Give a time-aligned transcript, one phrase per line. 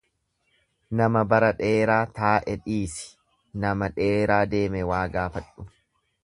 [1.01, 3.05] Nama bara dheeraa taa'e dhiisi,
[3.67, 5.69] nama dheeraa deeme waa gaafadhu.